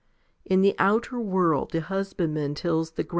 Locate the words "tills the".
2.55-3.07